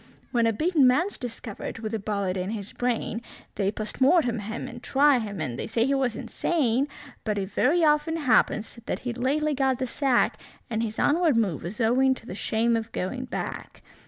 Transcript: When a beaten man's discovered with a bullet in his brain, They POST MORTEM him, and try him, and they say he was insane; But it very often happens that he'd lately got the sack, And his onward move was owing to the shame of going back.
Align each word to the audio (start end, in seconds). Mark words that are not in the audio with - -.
When 0.31 0.47
a 0.47 0.51
beaten 0.51 0.87
man's 0.87 1.19
discovered 1.19 1.77
with 1.77 1.93
a 1.93 1.99
bullet 1.99 2.35
in 2.35 2.49
his 2.49 2.73
brain, 2.73 3.21
They 3.53 3.69
POST 3.71 4.01
MORTEM 4.01 4.39
him, 4.39 4.67
and 4.67 4.81
try 4.81 5.19
him, 5.19 5.39
and 5.39 5.59
they 5.59 5.67
say 5.67 5.85
he 5.85 5.93
was 5.93 6.15
insane; 6.15 6.87
But 7.23 7.37
it 7.37 7.51
very 7.51 7.83
often 7.83 8.17
happens 8.17 8.79
that 8.87 8.97
he'd 9.05 9.19
lately 9.19 9.53
got 9.53 9.77
the 9.77 9.85
sack, 9.85 10.41
And 10.71 10.81
his 10.81 10.97
onward 10.97 11.37
move 11.37 11.61
was 11.61 11.79
owing 11.79 12.15
to 12.15 12.25
the 12.25 12.33
shame 12.33 12.75
of 12.75 12.91
going 12.93 13.25
back. 13.25 13.83